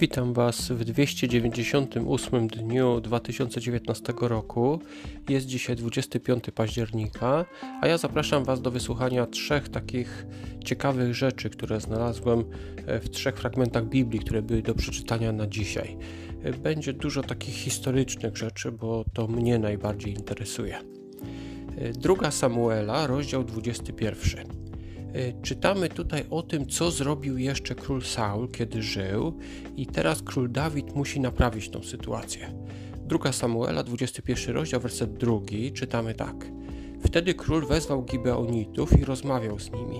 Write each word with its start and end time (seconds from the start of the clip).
Witam 0.00 0.32
Was 0.32 0.68
w 0.68 0.84
298 0.84 2.48
dniu 2.48 3.00
2019 3.00 4.12
roku. 4.20 4.80
Jest 5.28 5.46
dzisiaj 5.46 5.76
25 5.76 6.44
października, 6.54 7.44
a 7.80 7.86
ja 7.86 7.98
zapraszam 7.98 8.44
Was 8.44 8.62
do 8.62 8.70
wysłuchania 8.70 9.26
trzech 9.26 9.68
takich 9.68 10.26
ciekawych 10.64 11.14
rzeczy, 11.14 11.50
które 11.50 11.80
znalazłem 11.80 12.44
e, 12.86 13.00
w 13.00 13.10
trzech 13.10 13.36
fragmentach 13.36 13.88
Biblii, 13.88 14.20
które 14.20 14.42
były 14.42 14.62
do 14.62 14.74
przeczytania 14.74 15.32
na 15.32 15.46
dzisiaj. 15.46 15.96
E, 16.42 16.52
będzie 16.52 16.92
dużo 16.92 17.22
takich 17.22 17.54
historycznych 17.54 18.36
rzeczy, 18.36 18.72
bo 18.72 19.04
to 19.12 19.26
mnie 19.26 19.58
najbardziej 19.58 20.12
interesuje. 20.12 20.78
E, 21.76 21.92
druga 21.92 22.30
Samuela, 22.30 23.06
rozdział 23.06 23.44
21. 23.44 24.69
Y, 25.16 25.34
czytamy 25.42 25.88
tutaj 25.88 26.24
o 26.30 26.42
tym, 26.42 26.66
co 26.66 26.90
zrobił 26.90 27.38
jeszcze 27.38 27.74
król 27.74 28.02
Saul, 28.02 28.48
kiedy 28.48 28.82
żył, 28.82 29.38
i 29.76 29.86
teraz 29.86 30.22
król 30.22 30.52
Dawid 30.52 30.94
musi 30.94 31.20
naprawić 31.20 31.68
tą 31.68 31.82
sytuację. 31.82 32.52
Druga 33.06 33.32
Samuela, 33.32 33.82
21 33.82 34.54
rozdział, 34.54 34.80
werset 34.80 35.12
drugi, 35.12 35.72
czytamy 35.72 36.14
tak. 36.14 36.46
Wtedy 37.04 37.34
król 37.34 37.66
wezwał 37.66 38.04
Gibeonitów 38.04 39.00
i 39.00 39.04
rozmawiał 39.04 39.58
z 39.58 39.72
nimi. 39.72 39.98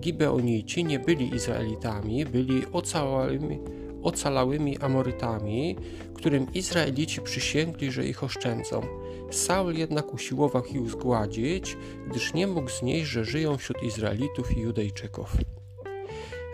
Gibeonici 0.00 0.84
nie 0.84 0.98
byli 0.98 1.34
Izraelitami, 1.34 2.26
byli 2.26 2.62
ocałałymi, 2.72 3.58
ocalałymi 4.02 4.78
Amorytami, 4.78 5.76
którym 6.14 6.46
Izraelici 6.54 7.20
przysięgli, 7.20 7.90
że 7.90 8.06
ich 8.06 8.24
oszczędzą. 8.24 8.82
Saul 9.30 9.74
jednak 9.74 10.14
usiłował 10.14 10.64
ich 10.64 10.90
zgładzić, 10.90 11.76
gdyż 12.10 12.34
nie 12.34 12.46
mógł 12.46 12.70
znieść, 12.70 13.10
że 13.10 13.24
żyją 13.24 13.56
wśród 13.56 13.82
Izraelitów 13.82 14.56
i 14.56 14.60
Judejczyków. 14.60 15.36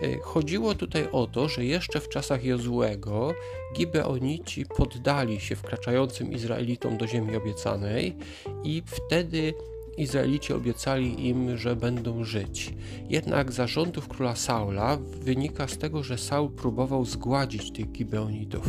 E, 0.03 0.19
chodziło 0.23 0.75
tutaj 0.75 1.09
o 1.13 1.27
to, 1.27 1.49
że 1.49 1.65
jeszcze 1.65 2.01
w 2.01 2.09
czasach 2.09 2.45
Jozłego 2.45 3.35
Gibeonici 3.75 4.67
poddali 4.67 5.41
się 5.41 5.57
wkraczającym 5.57 6.33
Izraelitom 6.33 6.99
do 6.99 7.07
ziemi 7.07 7.37
obiecanej 7.37 8.17
i 8.65 8.83
wtedy 8.87 9.55
Izraelici 9.99 10.53
obiecali 10.53 11.29
im, 11.29 11.57
że 11.57 11.77
będą 11.77 12.25
żyć. 12.25 12.75
Jednak 13.11 13.53
zarządów 13.53 14.09
króla 14.09 14.37
Saula 14.37 14.99
wynika 15.21 15.69
z 15.69 15.79
tego, 15.79 16.03
że 16.03 16.19
Saul 16.19 16.51
próbował 16.51 17.05
zgładzić 17.05 17.73
tych 17.73 17.93
Gibeonitów. 17.93 18.67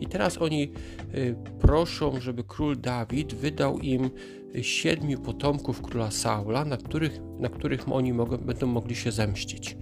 I 0.00 0.06
teraz 0.06 0.38
oni 0.38 0.72
y, 1.14 1.36
proszą, 1.60 2.20
żeby 2.20 2.44
król 2.44 2.80
Dawid 2.80 3.34
wydał 3.34 3.78
im 3.78 4.10
siedmiu 4.62 5.18
potomków 5.18 5.82
króla 5.82 6.10
Saula, 6.10 6.64
na 6.64 6.76
których, 6.76 7.20
na 7.38 7.48
których 7.48 7.92
oni 7.92 8.12
mogą, 8.12 8.36
będą 8.36 8.66
mogli 8.66 8.96
się 8.96 9.12
zemścić. 9.12 9.76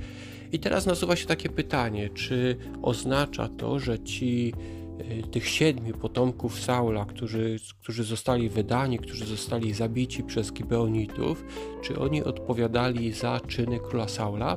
I 0.53 0.59
teraz 0.59 0.87
nasuwa 0.87 1.17
się 1.17 1.27
takie 1.27 1.49
pytanie, 1.49 2.09
czy 2.09 2.57
oznacza 2.83 3.49
to, 3.49 3.79
że 3.79 3.99
ci 3.99 4.53
Y, 4.55 4.84
tych 5.31 5.49
siedmiu 5.49 5.95
potomków 5.95 6.61
Saula, 6.61 7.05
którzy, 7.05 7.57
którzy 7.81 8.05
zostali 8.05 8.49
wydani, 8.49 8.99
którzy 8.99 9.27
zostali 9.27 9.73
zabici 9.73 10.23
przez 10.23 10.53
Gibeonitów, 10.53 11.45
czy 11.83 11.99
oni 11.99 12.25
odpowiadali 12.25 13.13
za 13.13 13.41
czyny 13.49 13.81
króla 13.81 14.09
Saula? 14.09 14.57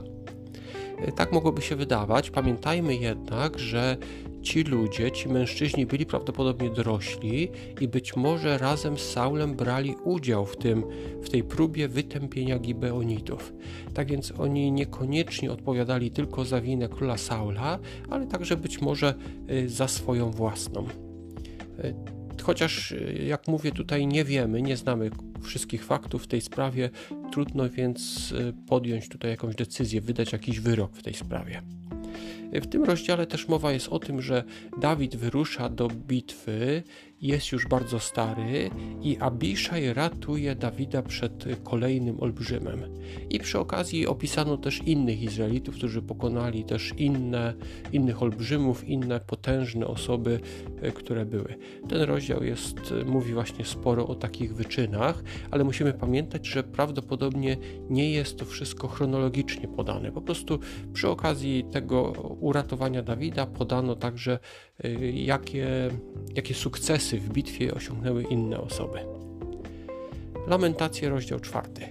Y, 1.08 1.12
tak 1.12 1.32
mogłoby 1.32 1.62
się 1.62 1.76
wydawać. 1.76 2.30
Pamiętajmy 2.30 2.96
jednak, 2.96 3.60
że 3.60 3.98
ci 4.48 4.64
ludzie, 4.64 5.12
ci 5.12 5.30
mężczyźni 5.30 5.86
byli 5.86 6.06
prawdopodobnie 6.06 6.70
dorośli 6.70 7.50
i 7.82 7.88
być 7.88 8.16
może 8.16 8.58
razem 8.58 8.98
z 8.98 9.02
Saulem 9.02 9.56
brali 9.56 9.96
udział 10.04 10.46
w, 10.46 10.58
tym, 10.58 10.84
w 11.24 11.30
tej 11.30 11.44
próbie 11.44 11.88
wytępienia 11.88 12.60
Gibeonitów. 12.60 13.54
Tak 13.94 14.08
więc 14.12 14.34
oni 14.38 14.72
niekoniecznie 14.72 15.52
odpowiadali 15.52 16.12
tylko 16.12 16.46
za 16.46 16.62
winę 16.62 16.90
króla 16.90 17.18
Saula, 17.18 17.80
ale 18.10 18.28
także 18.28 18.58
być 18.58 18.82
może 18.82 19.14
y, 19.52 19.70
za 19.70 19.88
swoją 19.88 20.32
własną. 20.32 20.88
Y, 21.84 21.94
chociaż, 22.44 22.92
y, 22.92 23.24
jak 23.28 23.48
mówię, 23.48 23.72
tutaj 23.72 24.08
nie 24.08 24.24
wiemy, 24.24 24.62
nie 24.62 24.78
znamy 24.78 25.10
wszystkich 25.42 25.86
faktów 25.86 26.24
w 26.24 26.28
tej 26.28 26.42
sprawie, 26.42 26.90
trudno 27.32 27.70
więc 27.70 28.34
podjąć 28.68 29.10
tutaj 29.10 29.32
jakąś 29.32 29.56
decyzję, 29.56 30.02
wydać 30.02 30.32
jakiś 30.32 30.60
wyrok 30.60 30.96
w 30.96 31.04
tej 31.04 31.14
sprawie. 31.14 31.62
W 32.54 32.68
tym 32.68 32.84
rozdziale 32.84 33.28
też 33.28 33.48
mowa 33.48 33.72
jest 33.72 33.88
o 33.88 34.00
tym, 34.00 34.22
że 34.22 34.44
Dawid 34.78 35.16
wyrusza 35.16 35.70
do 35.70 35.88
bitwy, 35.88 36.84
jest 37.22 37.52
już 37.52 37.68
bardzo 37.68 38.00
stary 38.00 38.70
i 39.02 39.18
Abiszaj 39.18 39.94
ratuje 39.94 40.56
Dawida 40.56 41.02
przed 41.02 41.46
kolejnym 41.64 42.20
olbrzymem. 42.20 42.84
I 43.30 43.40
przy 43.40 43.60
okazji 43.60 44.08
opisano 44.08 44.58
też 44.58 44.82
innych 44.86 45.22
Izraelitów, 45.22 45.76
którzy 45.76 46.02
pokonali 46.02 46.64
też 46.64 46.94
inne, 46.98 47.54
innych 47.92 48.24
olbrzymów, 48.24 48.88
inne 48.88 49.20
potężne 49.20 49.88
osoby, 49.88 50.40
e, 50.82 50.92
które 50.92 51.26
były. 51.26 51.56
Ten 51.90 52.02
rozdział 52.02 52.44
jest, 52.44 52.94
mówi 53.06 53.34
właśnie 53.34 53.66
sporo 53.66 54.08
o 54.08 54.16
takich 54.16 54.56
wyczynach, 54.56 55.24
ale 55.52 55.64
musimy 55.64 55.94
pamiętać, 55.94 56.48
że 56.48 56.64
prawdopodobnie 56.64 57.58
nie 57.90 58.12
jest 58.12 58.38
to 58.38 58.46
wszystko 58.46 58.88
chronologicznie 58.88 59.68
podane. 59.68 60.12
Po 60.12 60.22
prostu 60.22 60.60
przy 60.94 61.10
okazji 61.10 61.66
tego 61.72 62.12
uratowania 62.40 63.04
Dawida 63.04 63.46
podano 63.46 63.96
także, 63.96 64.40
y, 64.86 65.12
jakie, 65.12 65.68
jakie 66.36 66.54
sukcesy 66.54 67.07
w 67.16 67.30
bitwie 67.30 67.74
osiągnęły 67.74 68.24
inne 68.24 68.62
osoby. 68.62 69.00
Lamentacje, 70.48 71.10
rozdział 71.10 71.40
czwarty. 71.40 71.82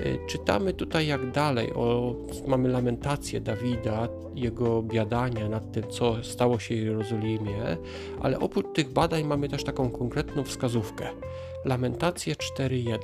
Y, 0.00 0.18
czytamy 0.26 0.72
tutaj 0.72 1.06
jak 1.06 1.30
dalej, 1.30 1.72
o, 1.74 2.14
mamy 2.46 2.68
lamentację 2.68 3.40
Dawida, 3.40 4.08
jego 4.34 4.82
biadania 4.82 5.48
nad 5.48 5.72
tym, 5.72 5.90
co 5.90 6.24
stało 6.24 6.58
się 6.58 6.74
w 6.74 6.78
Jerozolimie, 6.78 7.76
ale 8.20 8.38
oprócz 8.38 8.66
tych 8.74 8.92
badań 8.92 9.24
mamy 9.24 9.48
też 9.48 9.64
taką 9.64 9.90
konkretną 9.90 10.44
wskazówkę. 10.44 11.08
Lamentacje 11.64 12.34
4.1 12.34 12.98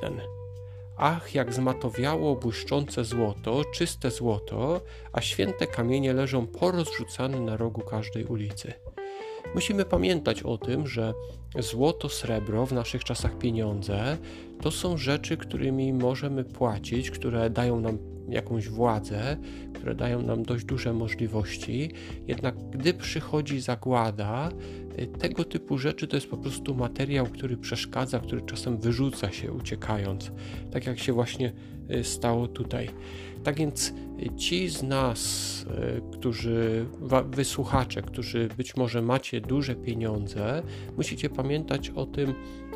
Ach, 0.97 1.35
jak 1.35 1.53
zmatowiało 1.53 2.35
błyszczące 2.35 3.05
złoto, 3.05 3.61
czyste 3.73 4.11
złoto, 4.11 4.81
a 5.13 5.21
święte 5.21 5.67
kamienie 5.67 6.13
leżą 6.13 6.47
porozrzucane 6.47 7.39
na 7.39 7.57
rogu 7.57 7.81
każdej 7.81 8.25
ulicy. 8.25 8.73
Musimy 9.53 9.85
pamiętać 9.85 10.43
o 10.43 10.57
tym, 10.57 10.87
że 10.87 11.13
złoto, 11.59 12.09
srebro, 12.09 12.65
w 12.65 12.71
naszych 12.71 13.03
czasach 13.03 13.37
pieniądze, 13.37 14.17
to 14.61 14.71
są 14.71 14.97
rzeczy, 14.97 15.37
którymi 15.37 15.93
możemy 15.93 16.43
płacić, 16.43 17.11
które 17.11 17.49
dają 17.49 17.79
nam 17.79 17.97
jakąś 18.29 18.69
władzę, 18.69 19.37
które 19.73 19.95
dają 19.95 20.21
nam 20.21 20.43
dość 20.43 20.65
duże 20.65 20.93
możliwości. 20.93 21.91
Jednak 22.27 22.69
gdy 22.69 22.93
przychodzi 22.93 23.61
zagłada, 23.61 24.49
y, 24.99 25.07
tego 25.07 25.43
typu 25.43 25.77
rzeczy 25.77 26.07
to 26.07 26.17
jest 26.17 26.29
po 26.29 26.37
prostu 26.37 26.75
materiał, 26.75 27.25
który 27.25 27.57
przeszkadza, 27.57 28.19
który 28.19 28.41
czasem 28.41 28.77
wyrzuca 28.77 29.31
się 29.31 29.51
uciekając, 29.51 30.31
tak 30.71 30.85
jak 30.85 30.99
się 30.99 31.13
właśnie 31.13 31.53
stało 32.03 32.47
tutaj. 32.47 32.89
Tak 33.43 33.55
więc 33.55 33.93
y, 34.19 34.35
ci 34.35 34.69
z 34.69 34.83
nas, 34.83 35.45
którzy, 36.11 36.85
wysłuchacze, 37.31 38.01
którzy 38.01 38.49
być 38.57 38.75
może 38.75 39.01
macie 39.01 39.41
duże 39.41 39.75
pieniądze, 39.75 40.63
musicie 40.97 41.29
pamiętać 41.29 41.89
o 41.89 42.05
tym, 42.05 42.33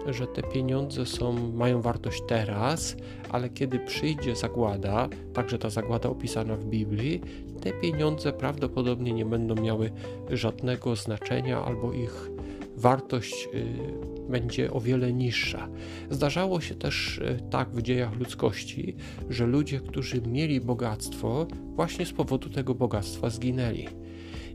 że 0.07 0.27
te 0.27 0.43
pieniądze 0.43 1.05
są, 1.05 1.51
mają 1.51 1.81
wartość 1.81 2.23
teraz, 2.27 2.95
ale 3.29 3.49
kiedy 3.49 3.79
przyjdzie 3.79 4.35
zagłada, 4.35 5.09
także 5.33 5.57
ta 5.57 5.69
zagłada 5.69 6.09
opisana 6.09 6.55
w 6.55 6.65
Biblii, 6.65 7.21
te 7.61 7.71
pieniądze 7.71 8.33
prawdopodobnie 8.33 9.13
nie 9.13 9.25
będą 9.25 9.55
miały 9.55 9.91
żadnego 10.29 10.95
znaczenia 10.95 11.63
albo 11.65 11.93
ich 11.93 12.29
wartość 12.79 13.49
y, 13.53 14.29
będzie 14.29 14.71
o 14.71 14.81
wiele 14.81 15.13
niższa. 15.13 15.69
Zdarzało 16.09 16.61
się 16.61 16.75
też 16.75 17.17
y, 17.17 17.39
tak 17.49 17.69
w 17.69 17.81
dziejach 17.81 18.15
ludzkości, 18.15 18.95
że 19.29 19.45
ludzie, 19.45 19.79
którzy 19.79 20.21
mieli 20.21 20.61
bogactwo, 20.61 21.47
właśnie 21.75 22.05
z 22.05 22.13
powodu 22.13 22.49
tego 22.49 22.75
bogactwa 22.75 23.29
zginęli. 23.29 23.87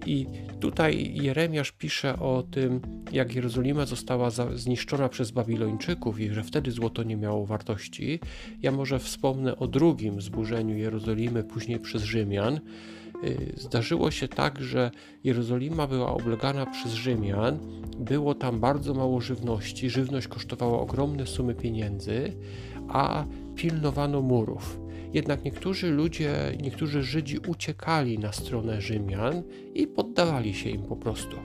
I 0.06 0.26
tutaj 0.60 1.14
Jeremiasz 1.14 1.72
pisze 1.72 2.18
o 2.18 2.42
tym, 2.50 2.80
jak 3.12 3.34
Jerozolima 3.34 3.86
została 3.86 4.30
zniszczona 4.54 5.08
przez 5.08 5.30
Babilończyków 5.30 6.20
i 6.20 6.30
że 6.30 6.42
wtedy 6.42 6.70
złoto 6.70 7.02
nie 7.02 7.16
miało 7.16 7.46
wartości. 7.46 8.20
Ja 8.62 8.72
może 8.72 8.98
wspomnę 8.98 9.56
o 9.56 9.66
drugim 9.66 10.20
zburzeniu 10.20 10.76
Jerozolimy, 10.76 11.44
później 11.44 11.78
przez 11.78 12.02
Rzymian. 12.02 12.60
Y, 13.24 13.52
zdarzyło 13.56 14.10
się 14.10 14.28
tak, 14.28 14.60
że 14.62 14.90
Jerozolima 15.24 15.86
była 15.86 16.14
oblegana 16.14 16.66
przez 16.66 16.92
Rzymian, 16.92 17.58
było 17.98 18.34
tam 18.34 18.60
bardzo 18.60 18.94
mało 18.94 19.20
żywności, 19.20 19.90
żywność 19.90 20.28
kosztowała 20.28 20.80
ogromne 20.80 21.26
sumy 21.26 21.54
pieniędzy, 21.54 22.32
a 22.88 23.24
pilnowano 23.54 24.20
murów. 24.20 24.80
Jednak 25.12 25.44
niektórzy 25.44 25.90
ludzie, 25.90 26.34
niektórzy 26.62 27.02
Żydzi 27.02 27.38
uciekali 27.38 28.18
na 28.18 28.32
stronę 28.32 28.80
Rzymian 28.80 29.42
i 29.74 29.86
poddawali 29.86 30.54
się 30.54 30.70
im 30.70 30.82
po 30.82 30.96
prostu. 30.96 31.36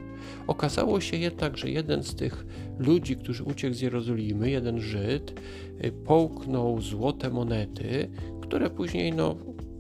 Okazało 0.48 1.02
się 1.02 1.18
jednak, 1.18 1.58
że 1.58 1.70
jeden 1.70 2.04
z 2.04 2.16
tych 2.16 2.46
ludzi, 2.80 3.16
którzy 3.16 3.44
uciekł 3.44 3.74
z 3.76 3.82
Jerozolimy, 3.82 4.50
jeden 4.50 4.80
Żyd, 4.80 5.42
y, 5.86 5.92
połknął 5.92 6.82
złote 6.82 7.30
monety, 7.30 8.10
które 8.42 8.70
później 8.70 9.14
no, 9.14 9.36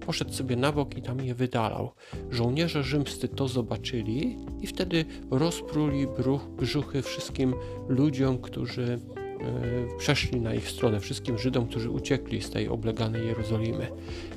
poszedł 0.10 0.34
sobie 0.34 0.56
na 0.56 0.72
bok 0.72 0.98
i 0.98 1.02
tam 1.02 1.22
je 1.22 1.36
wydalał. 1.36 1.92
Żołnierze 2.30 2.84
rzymscy 2.84 3.28
to 3.28 3.48
zobaczyli 3.48 4.38
i 4.62 4.68
wtedy 4.68 5.06
rozpruli 5.32 6.08
bruch, 6.08 6.48
brzuchy 6.48 7.02
wszystkim 7.02 7.54
ludziom, 7.88 8.38
którzy 8.38 9.00
E, 9.40 9.98
przeszli 9.98 10.42
na 10.42 10.54
ich 10.54 10.70
stronę, 10.70 11.00
wszystkim 11.00 11.38
Żydom, 11.38 11.68
którzy 11.68 11.90
uciekli 11.90 12.42
z 12.42 12.50
tej 12.50 12.68
obleganej 12.68 13.28
Jerozolimy. 13.28 13.88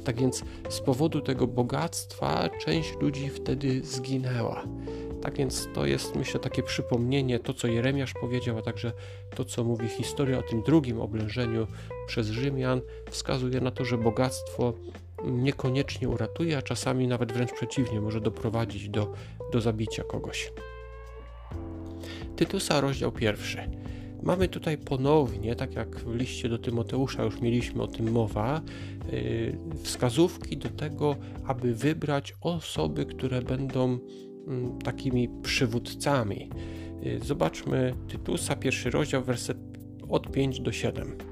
Tak 0.04 0.20
więc 0.20 0.44
z 0.68 0.80
powodu 0.80 1.20
tego 1.20 1.46
bogactwa 1.46 2.48
część 2.64 2.94
ludzi 3.00 3.28
wtedy 3.28 3.84
zginęła. 3.84 4.64
Tak 5.22 5.36
więc 5.36 5.68
to 5.74 5.86
jest, 5.86 6.16
myślę, 6.16 6.40
takie 6.40 6.62
przypomnienie, 6.62 7.38
to 7.38 7.54
co 7.54 7.66
Jeremiasz 7.66 8.12
powiedział, 8.14 8.58
a 8.58 8.62
także 8.62 8.92
to, 9.34 9.44
co 9.44 9.64
mówi 9.64 9.88
historia 9.88 10.38
o 10.38 10.42
tym 10.42 10.62
drugim 10.62 11.00
oblężeniu 11.00 11.66
przez 12.06 12.26
Rzymian, 12.28 12.80
wskazuje 13.10 13.60
na 13.60 13.70
to, 13.70 13.84
że 13.84 13.98
bogactwo 13.98 14.74
niekoniecznie 15.24 16.08
uratuje, 16.08 16.58
a 16.58 16.62
czasami 16.62 17.08
nawet 17.08 17.32
wręcz 17.32 17.52
przeciwnie, 17.52 18.00
może 18.00 18.20
doprowadzić 18.20 18.88
do, 18.88 19.12
do 19.52 19.60
zabicia 19.60 20.04
kogoś. 20.04 20.52
Tytusa, 22.36 22.80
rozdział 22.80 23.12
pierwszy. 23.12 23.68
Mamy 24.22 24.48
tutaj 24.48 24.78
ponownie, 24.78 25.56
tak 25.56 25.74
jak 25.74 25.96
w 25.96 26.14
liście 26.14 26.48
do 26.48 26.58
Tymoteusza 26.58 27.24
już 27.24 27.40
mieliśmy 27.40 27.82
o 27.82 27.86
tym 27.86 28.12
mowa, 28.12 28.60
yy, 29.12 29.58
wskazówki 29.82 30.56
do 30.56 30.68
tego, 30.68 31.16
aby 31.46 31.74
wybrać 31.74 32.34
osoby, 32.40 33.06
które 33.06 33.42
będą 33.42 33.98
mm, 34.46 34.78
takimi 34.78 35.28
przywódcami. 35.42 36.50
Yy, 37.02 37.20
zobaczmy 37.20 37.94
Tytusa, 38.08 38.56
pierwszy 38.56 38.90
rozdział, 38.90 39.24
werset 39.24 39.58
od 40.08 40.32
5 40.32 40.60
do 40.60 40.72
7. 40.72 41.31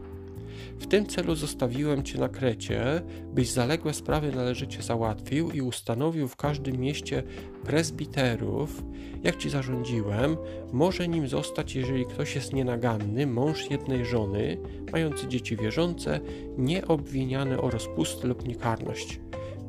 W 0.79 0.87
tym 0.87 1.07
celu 1.07 1.35
zostawiłem 1.35 2.03
Cię 2.03 2.19
na 2.19 2.29
Krecie, 2.29 3.03
byś 3.25 3.51
zaległe 3.51 3.95
sprawy 3.95 4.33
należycie 4.33 4.83
załatwił 4.83 5.51
i 5.51 5.61
ustanowił 5.61 6.29
w 6.29 6.37
każdym 6.37 6.77
mieście 6.77 7.23
prezbiterów, 7.65 8.83
jak 9.23 9.37
Ci 9.37 9.51
zarządziłem, 9.51 10.37
może 10.73 11.09
nim 11.09 11.29
zostać, 11.29 11.75
jeżeli 11.75 12.07
ktoś 12.07 12.35
jest 12.35 12.53
nienaganny, 12.53 13.27
mąż 13.27 13.71
jednej 13.71 14.05
żony, 14.05 14.59
mający 14.93 15.29
dzieci 15.29 15.57
wierzące, 15.57 16.21
nieobwiniany 16.59 17.61
o 17.61 17.71
rozpustę 17.71 18.29
lub 18.29 18.49
niekarność. 18.49 19.21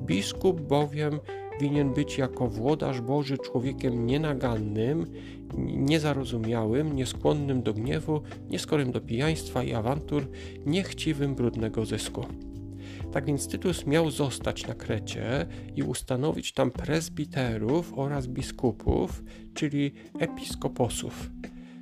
Biskup 0.02 0.62
bowiem 0.62 1.20
winien 1.62 1.94
być 1.94 2.18
jako 2.18 2.48
włodarz 2.48 3.02
Boży 3.02 3.38
człowiekiem 3.38 4.06
nienagannym, 4.06 5.06
niezarozumiałym, 5.58 6.96
nieskłonnym 6.96 7.64
do 7.64 7.74
gniewu, 7.74 8.22
nieskorym 8.50 8.92
do 8.92 9.02
pijaństwa 9.02 9.64
i 9.64 9.74
awantur, 9.74 10.28
niechciwym 10.66 11.36
brudnego 11.36 11.86
zysku. 11.86 12.26
Tak 13.12 13.26
więc 13.26 13.48
Tytus 13.48 13.86
miał 13.86 14.12
zostać 14.12 14.68
na 14.68 14.76
Krecie 14.76 15.48
i 15.76 15.84
ustanowić 15.84 16.54
tam 16.54 16.72
prezbiterów 16.72 17.94
oraz 17.96 18.28
biskupów, 18.28 19.24
czyli 19.54 19.92
episkoposów. 20.20 21.30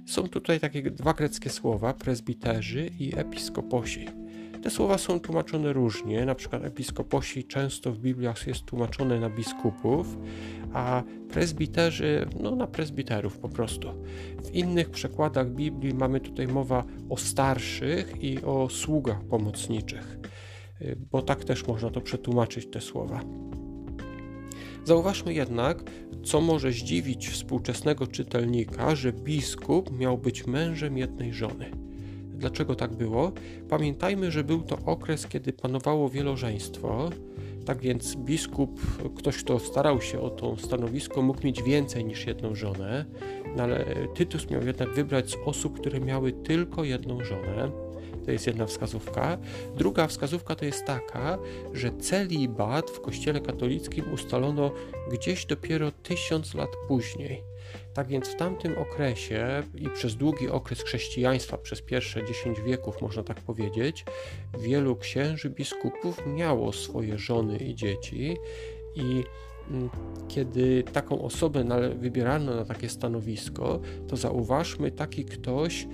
Są 0.06 0.28
tutaj 0.28 0.60
takie 0.60 0.92
dwa 0.92 1.14
greckie 1.14 1.50
słowa, 1.50 1.94
prezbiterzy 1.94 2.90
i 3.00 3.14
episkoposi. 3.16 4.19
Te 4.63 4.69
słowa 4.69 4.97
są 4.97 5.19
tłumaczone 5.19 5.73
różnie, 5.73 6.25
na 6.25 6.35
przykład 6.35 6.65
episkoposi 6.65 7.44
często 7.44 7.91
w 7.91 7.97
Bibliach 7.97 8.47
jest 8.47 8.65
tłumaczone 8.65 9.19
na 9.19 9.29
biskupów, 9.29 10.17
a 10.73 11.03
prezbiterzy 11.29 12.25
no 12.39 12.56
na 12.56 12.67
prezbiterów 12.67 13.38
po 13.38 13.50
prostu. 13.50 13.88
W 14.44 14.56
innych 14.56 14.89
przekładach 14.89 15.51
Biblii 15.51 15.94
mamy 15.94 16.19
tutaj 16.19 16.47
mowa 16.47 16.83
o 17.09 17.17
starszych 17.17 18.23
i 18.23 18.41
o 18.41 18.69
sługach 18.69 19.23
pomocniczych, 19.23 20.19
bo 21.11 21.21
tak 21.21 21.44
też 21.44 21.67
można 21.67 21.89
to 21.89 22.01
przetłumaczyć 22.01 22.67
te 22.71 22.81
słowa. 22.81 23.21
Zauważmy 24.85 25.33
jednak, 25.33 25.83
co 26.23 26.41
może 26.41 26.71
zdziwić 26.71 27.29
współczesnego 27.29 28.07
czytelnika, 28.07 28.95
że 28.95 29.13
biskup 29.13 30.00
miał 30.00 30.17
być 30.17 30.47
mężem 30.47 30.97
jednej 30.97 31.33
żony. 31.33 31.88
Dlaczego 32.39 32.75
tak 32.75 32.94
było? 32.94 33.31
Pamiętajmy, 33.69 34.31
że 34.31 34.44
był 34.44 34.62
to 34.62 34.77
okres, 34.86 35.27
kiedy 35.27 35.53
panowało 35.53 36.09
wielożeństwo, 36.09 37.09
tak 37.65 37.81
więc 37.81 38.15
biskup, 38.15 38.81
ktoś, 39.15 39.38
kto 39.38 39.59
starał 39.59 40.01
się 40.01 40.19
o 40.21 40.30
to 40.30 40.57
stanowisko, 40.57 41.21
mógł 41.21 41.45
mieć 41.45 41.63
więcej 41.63 42.06
niż 42.06 42.27
jedną 42.27 42.56
żonę, 42.56 43.06
no 43.56 43.63
ale 43.63 43.86
Tytus 44.15 44.50
miał 44.50 44.65
jednak 44.65 44.94
wybrać 44.94 45.31
z 45.31 45.36
osób, 45.45 45.80
które 45.80 46.00
miały 46.00 46.31
tylko 46.31 46.83
jedną 46.83 47.24
żonę. 47.24 47.88
To 48.25 48.31
jest 48.31 48.48
jedna 48.48 48.66
wskazówka. 48.66 49.38
Druga 49.77 50.07
wskazówka 50.07 50.56
to 50.56 50.66
jest 50.66 50.86
taka, 50.86 51.38
że 51.74 51.92
celibat 51.92 52.92
w 52.92 53.01
Kościele 53.01 53.42
katolickim 53.42 54.13
ustalono 54.13 54.71
gdzieś 55.12 55.45
dopiero 55.45 55.92
tysiąc 55.92 56.54
lat 56.54 56.69
później. 56.88 57.44
Tak 57.94 58.07
więc 58.07 58.27
w 58.27 58.36
tamtym 58.36 58.77
okresie 58.77 59.63
i 59.75 59.89
przez 59.89 60.16
długi 60.16 60.50
okres 60.50 60.81
chrześcijaństwa, 60.81 61.57
przez 61.57 61.81
pierwsze 61.81 62.25
10 62.25 62.62
wieków 62.62 63.01
można 63.01 63.24
tak 63.24 63.42
powiedzieć, 63.42 64.06
wielu 64.60 64.95
księży, 64.95 65.50
biskupów 65.50 66.21
miało 66.27 66.74
swoje 66.74 67.18
żony 67.18 67.57
i 67.57 67.75
dzieci 67.75 68.38
i 68.95 69.24
mm, 69.71 69.89
kiedy 70.27 70.83
taką 70.94 71.21
osobę 71.21 71.66
wybierano 71.95 72.56
na 72.56 72.66
takie 72.66 72.89
stanowisko, 72.89 73.80
to 74.07 74.18
zauważmy, 74.18 74.92
taki 74.92 75.25
ktoś 75.25 75.88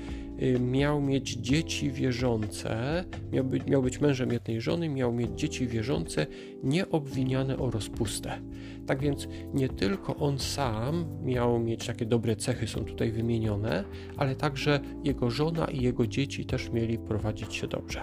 miał 0.60 1.02
mieć 1.02 1.34
dzieci 1.34 1.92
wierzące, 1.92 3.04
miał 3.32 3.44
być, 3.44 3.66
miał 3.66 3.82
być 3.82 4.02
mężem 4.02 4.32
jednej 4.32 4.62
żony, 4.62 4.90
miał 4.90 5.14
mieć 5.14 5.32
dzieci 5.36 5.68
wierzące, 5.68 6.28
nieobwiniane 6.64 7.58
o 7.58 7.72
rozpustę. 7.72 8.42
Tak 8.88 9.00
więc 9.02 9.28
nie 9.54 9.70
tylko 9.70 10.16
on 10.16 10.40
sam 10.40 11.06
miał 11.24 11.60
mieć 11.60 11.88
takie 11.88 12.06
dobre 12.06 12.36
cechy, 12.36 12.68
są 12.68 12.86
tutaj 12.86 13.12
wymienione, 13.12 13.84
ale 14.18 14.36
także 14.36 14.80
jego 15.04 15.30
żona 15.30 15.66
i 15.66 15.82
jego 15.82 16.08
dzieci 16.08 16.46
też 16.46 16.70
mieli 16.70 16.98
prowadzić 16.98 17.54
się 17.54 17.68
dobrze. 17.68 18.02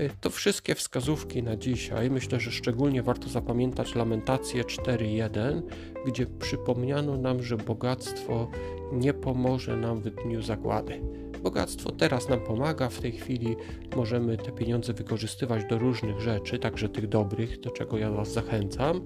Y, 0.00 0.10
to 0.20 0.30
wszystkie 0.30 0.74
wskazówki 0.74 1.42
na 1.42 1.56
dzisiaj. 1.56 2.10
Myślę, 2.10 2.40
że 2.40 2.50
szczególnie 2.50 3.02
warto 3.02 3.28
zapamiętać 3.28 3.94
lamentację 3.94 4.62
4.1, 4.62 5.62
gdzie 6.06 6.26
przypomniano 6.26 7.16
nam, 7.16 7.42
że 7.42 7.56
bogactwo 7.56 8.50
nie 8.92 9.14
pomoże 9.14 9.76
nam 9.76 10.00
w 10.00 10.10
dniu 10.10 10.42
zagłady. 10.42 11.00
Bogactwo 11.42 11.92
teraz 11.92 12.28
nam 12.28 12.40
pomaga, 12.40 12.88
w 12.88 13.00
tej 13.00 13.12
chwili 13.12 13.56
możemy 13.96 14.36
te 14.36 14.52
pieniądze 14.52 14.92
wykorzystywać 14.92 15.64
do 15.64 15.78
różnych 15.78 16.20
rzeczy, 16.20 16.58
także 16.58 16.88
tych 16.88 17.08
dobrych, 17.08 17.60
do 17.60 17.70
czego 17.70 17.98
ja 17.98 18.10
Was 18.10 18.32
zachęcam, 18.32 19.00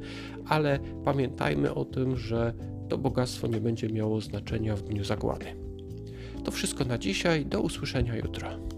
ale 0.47 0.79
pamiętajmy 1.05 1.75
o 1.75 1.85
tym, 1.85 2.17
że 2.17 2.55
to 2.89 2.99
bogactwo 2.99 3.47
nie 3.47 3.61
będzie 3.61 3.89
miało 3.89 4.21
znaczenia 4.21 4.77
w 4.77 4.83
dniu 4.83 5.05
zagłady. 5.05 5.47
To 6.45 6.51
wszystko 6.51 6.85
na 6.85 6.99
dzisiaj, 6.99 7.47
do 7.47 7.61
usłyszenia 7.61 8.17
jutro. 8.17 8.78